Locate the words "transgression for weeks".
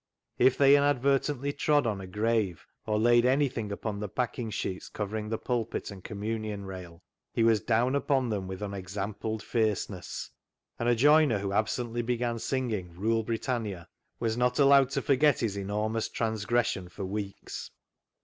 16.09-17.69